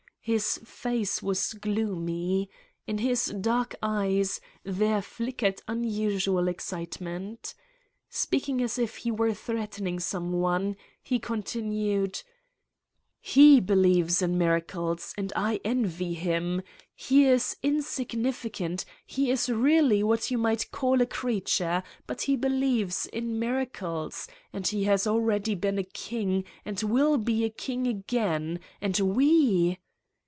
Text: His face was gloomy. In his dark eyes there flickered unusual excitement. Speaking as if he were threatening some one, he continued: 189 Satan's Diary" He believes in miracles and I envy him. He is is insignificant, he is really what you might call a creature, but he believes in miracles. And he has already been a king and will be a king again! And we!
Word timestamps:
His 0.23 0.59
face 0.63 1.23
was 1.23 1.53
gloomy. 1.55 2.47
In 2.85 2.99
his 2.99 3.25
dark 3.25 3.73
eyes 3.81 4.39
there 4.63 5.01
flickered 5.01 5.63
unusual 5.67 6.47
excitement. 6.47 7.55
Speaking 8.07 8.61
as 8.61 8.77
if 8.77 8.97
he 8.97 9.09
were 9.09 9.33
threatening 9.33 9.99
some 9.99 10.31
one, 10.31 10.75
he 11.01 11.17
continued: 11.17 12.21
189 13.23 13.23
Satan's 13.23 13.33
Diary" 13.33 13.55
He 13.57 13.59
believes 13.59 14.21
in 14.21 14.37
miracles 14.37 15.13
and 15.17 15.33
I 15.35 15.59
envy 15.65 16.13
him. 16.13 16.61
He 16.93 17.25
is 17.25 17.53
is 17.53 17.57
insignificant, 17.63 18.85
he 19.07 19.31
is 19.31 19.49
really 19.49 20.03
what 20.03 20.29
you 20.29 20.37
might 20.37 20.69
call 20.69 21.01
a 21.01 21.07
creature, 21.07 21.81
but 22.05 22.21
he 22.21 22.35
believes 22.35 23.07
in 23.07 23.39
miracles. 23.39 24.27
And 24.53 24.67
he 24.67 24.83
has 24.83 25.07
already 25.07 25.55
been 25.55 25.79
a 25.79 25.83
king 25.83 26.43
and 26.63 26.79
will 26.83 27.17
be 27.17 27.43
a 27.43 27.49
king 27.49 27.87
again! 27.87 28.59
And 28.79 28.99
we! 28.99 29.79